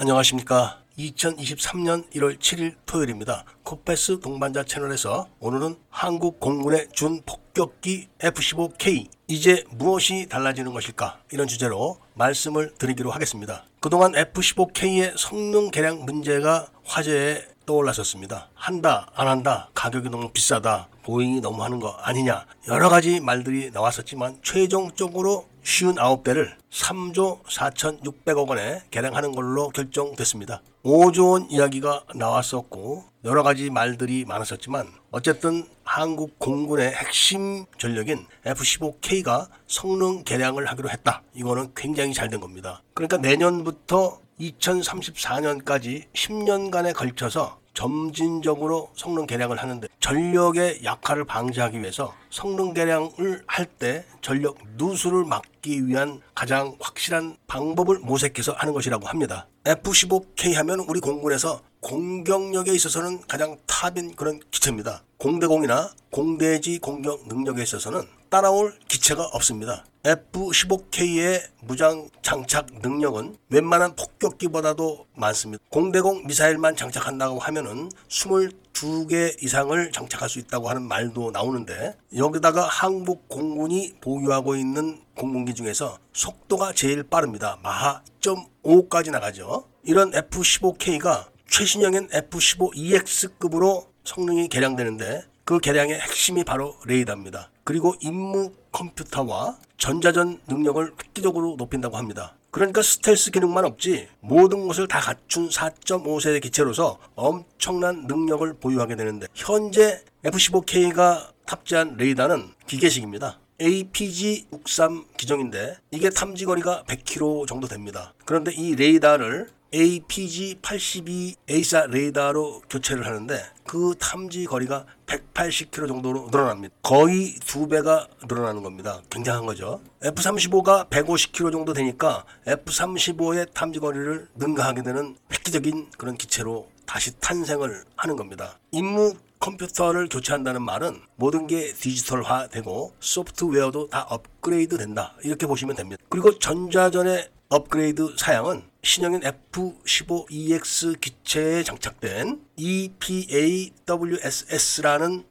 [0.00, 0.78] 안녕하십니까.
[0.98, 3.44] 2023년 1월 7일 토요일입니다.
[3.64, 11.98] 코페스 동반자 채널에서 오늘은 한국 공군의 준 폭격기 F-15K 이제 무엇이 달라지는 것일까 이런 주제로
[12.14, 13.66] 말씀을 드리기로 하겠습니다.
[13.80, 18.48] 그동안 F-15K의 성능 개량 문제가 화제에 떠올랐었습니다.
[18.54, 24.40] 한다, 안 한다, 가격이 너무 비싸다, 보잉이 너무 하는 거 아니냐, 여러 가지 말들이 나왔었지만
[24.42, 30.62] 최종적으로 쉬운 9대를 3조 4,600억 원에 개량하는 걸로 결정됐습니다.
[30.84, 40.24] 5조 원 이야기가 나왔었고 여러 가지 말들이 많았었지만 어쨌든 한국 공군의 핵심 전력인 F-15K가 성능
[40.24, 41.22] 개량을 하기로 했다.
[41.34, 42.82] 이거는 굉장히 잘 된 겁니다.
[42.94, 53.42] 그러니까 내년부터 2034년까지 10년간에 걸쳐서 점진적으로 성능 개량을 하는데 전력의 약화를 방지하기 위해서 성능 개량을
[53.46, 59.46] 할 때 전력 누수를 막기 위한 가장 확실한 방법을 모색해서 하는 것이라고 합니다.
[59.64, 65.02] F-15K 하면 우리 공군에서 공격력에 있어서는 가장 탑인 그런 기체입니다.
[65.16, 69.84] 공대공이나 공대지 공격 능력에 있어서는 따라올 기체가 없습니다.
[70.04, 75.62] F-15K의 무장 장착 능력은 웬만한 폭격기보다도 많습니다.
[75.68, 83.94] 공대공 미사일만 장착한다고 하면은 22개 이상을 장착할 수 있다고 하는 말도 나오는데 여기다가 한국 공군이
[84.00, 87.58] 보유하고 있는 공군기 중에서 속도가 제일 빠릅니다.
[87.62, 89.66] 마하 1.5까지 나가죠.
[89.82, 97.50] 이런 F-15K가 최신형인 F-15EX급으로 성능이 개량되는데 그 개량의 핵심이 바로 레이더입니다.
[97.70, 102.34] 그리고 임무 컴퓨터와 전자전 능력을 획기적으로 높인다고 합니다.
[102.50, 110.02] 그러니까 스텔스 기능만 없지 모든 것을 다 갖춘 4.5세대 기체로서 엄청난 능력을 보유하게 되는데 현재
[110.24, 113.38] F-15K가 탑재한 레이더는 기계식입니다.
[113.60, 118.14] APG-63 기종인데 이게 탐지 거리가 100km 정도 됩니다.
[118.24, 126.74] 그런데 이 레이더를 APG-82 A사 레이더로 교체를 하는데 그 탐지 거리가 180km 정도로 늘어납니다.
[126.82, 129.00] 거의 두 배가 늘어나는 겁니다.
[129.10, 129.80] 굉장한 거죠.
[130.02, 138.16] F-35가 150km 정도 되니까 F-35의 탐지 거리를 능가하게 되는 획기적인 그런 기체로 다시 탄생을 하는
[138.16, 138.58] 겁니다.
[138.72, 145.14] 임무 컴퓨터를 교체한다는 말은 모든 게 디지털화되고 소프트웨어도 다 업그레이드 된다.
[145.22, 146.02] 이렇게 보시면 됩니다.
[146.08, 153.74] 그리고 전자전의 업그레이드 사양은 신형인 F-15EX 기체에 장착된 EPAWSS라는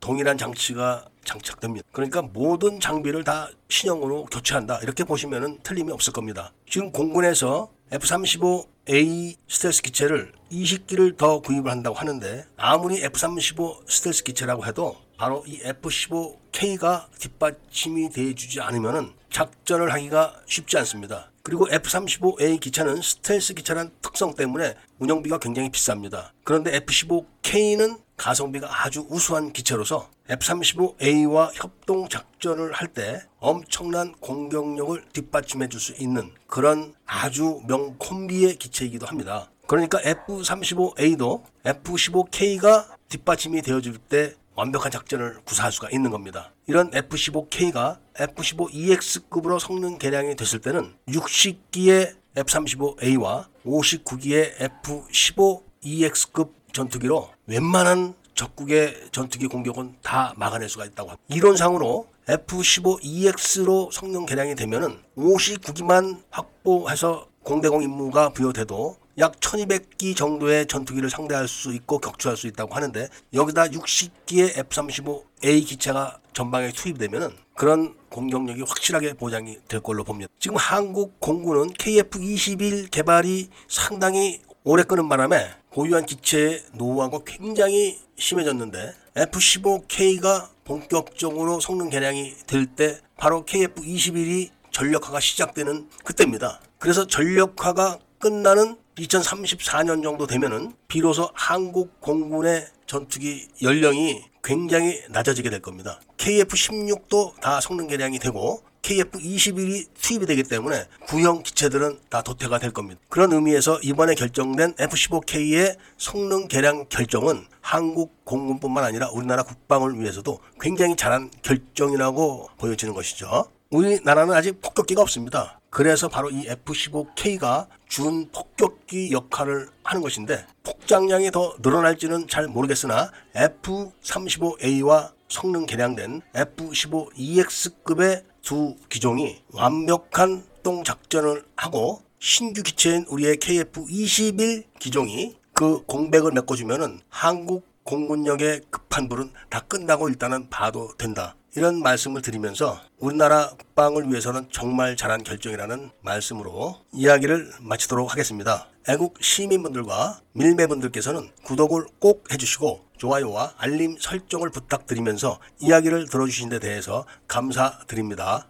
[0.00, 1.86] 동일한 장치가 장착됩니다.
[1.92, 4.78] 그러니까 모든 장비를 다 신형으로 교체한다.
[4.82, 6.52] 이렇게 보시면 틀림이 없을 겁니다.
[6.68, 14.96] 지금 공군에서 F-35A 스텔스 기체를 20기를 더 구입을 한다고 하는데 아무리 F-35 스텔스 기체라고 해도
[15.16, 21.32] 바로 이 F-15K가 뒷받침이 돼주지 않으면 작전을 하기가 쉽지 않습니다.
[21.42, 26.30] 그리고 F-35A 기차는 스텔스 기차란 특성 때문에 운영비가 굉장히 비쌉니다.
[26.44, 35.80] 그런데 F-15K는 가성비가 아주 우수한 기체로서 F-35A와 협동 작전을 할 때 엄청난 공격력을 뒷받침해 줄
[35.80, 39.50] 수 있는 그런 아주 명 콤비의 기체이기도 합니다.
[39.66, 46.52] 그러니까 F-35A도 F-15K가 뒷받침이 되어줄 때 완벽한 작전을 구사할 수가 있는 겁니다.
[46.66, 59.46] 이런 F-15K가 F-15EX급으로 성능 개량이 됐을 때는 60기의 F-35A와 59기의 F-15EX급 전투기로 웬만한 적국의 전투기
[59.46, 61.24] 공격은 다 막아낼 수가 있다고 합니다.
[61.28, 71.46] 이론상으로 F-15EX로 성능 개량이 되면은 59기만 확보해서 공대공 임무가 부여돼도 약 1200기 정도의 전투기를 상대할
[71.48, 79.14] 수 있고 격추할 수 있다고 하는데 여기다 60기의 F-35A 기체가 전방에 투입되면 그런 공격력이 확실하게
[79.14, 80.30] 보장이 될 걸로 봅니다.
[80.40, 90.48] 지금 한국 공군은 KF-21 개발이 상당히 오래 끄는 바람에 보유한 기체의 노후화가 굉장히 심해졌는데 F-15K가
[90.64, 96.60] 본격적으로 성능 개량이 될 때 바로 KF-21이 전력화가 시작되는 그때입니다.
[96.78, 106.00] 그래서 전력화가 끝나는 2034년 정도 되면은 비로소 한국 공군의 전투기 연령이 굉장히 낮아지게 될 겁니다.
[106.18, 113.00] KF-16도 다 성능 개량이 되고 KF-21이 투입이 되기 때문에 구형 기체들은 다 도태가 될 겁니다.
[113.08, 120.96] 그런 의미에서 이번에 결정된 F-15K의 성능 개량 결정은 한국 공군뿐만 아니라 우리나라 국방을 위해서도 굉장히
[120.96, 123.46] 잘한 결정이라고 보여지는 것이죠.
[123.70, 125.58] 우리나라는 아직 폭격기가 없습니다.
[125.74, 135.10] 그래서 바로 이 F-15K가 준 폭격기 역할을 하는 것인데 폭장량이 더 늘어날지는 잘 모르겠으나 F-35A와
[135.28, 145.82] 성능 개량된 F-15EX급의 두 기종이 완벽한 동 작전을 하고 신규 기체인 우리의 KF-21 기종이 그
[145.86, 148.60] 공백을 메꿔주면은 한국 공군력의
[148.94, 151.34] 급한 불은 다 끝나고 일단은 봐도 된다.
[151.56, 158.68] 이런 말씀을 드리면서 우리나라 국방을 위해서는 정말 잘한 결정이라는 말씀으로 이야기를 마치도록 하겠습니다.
[158.88, 168.46] 애국 시민분들과 밀매분들께서는 구독을 꼭 해주시고 좋아요와 알림 설정을 부탁드리면서 이야기를 들어주신 데 대해서 감사드립니다.